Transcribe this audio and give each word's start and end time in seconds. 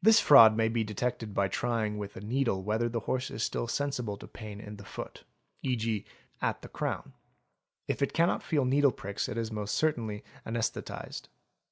This 0.00 0.20
fraud 0.20 0.56
may 0.56 0.68
be 0.68 0.84
detected 0.84 1.34
by 1.34 1.48
trying 1.48 1.98
with 1.98 2.16
a 2.16 2.20
needle 2.20 2.62
whether 2.62 2.88
the' 2.88 3.00
horse 3.00 3.28
is 3.28 3.42
still 3.42 3.66
sensible 3.66 4.16
to 4.18 4.28
pain 4.28 4.60
in 4.60 4.76
the 4.76 4.84
foot 4.84 5.24
(e.g., 5.64 6.04
at 6.40 6.62
the 6.62 6.68
crown); 6.68 7.12
if 7.88 8.00
it 8.00 8.12
cannot 8.12 8.44
feel 8.44 8.64
needle 8.64 8.92
pricks 8.92 9.28
it 9.28 9.36
is 9.36 9.50
most 9.50 9.74
certainly 9.74 10.22
anaesthetised. 10.46 11.26